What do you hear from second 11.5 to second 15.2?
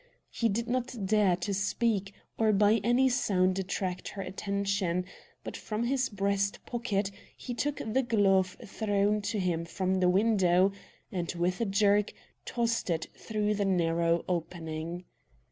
a jerk, tossed it through the narrow opening.